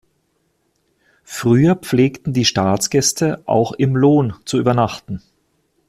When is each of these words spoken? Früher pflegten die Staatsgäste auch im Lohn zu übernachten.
Früher 1.23 1.75
pflegten 1.75 2.33
die 2.33 2.45
Staatsgäste 2.45 3.43
auch 3.45 3.71
im 3.73 3.95
Lohn 3.95 4.33
zu 4.45 4.57
übernachten. 4.57 5.21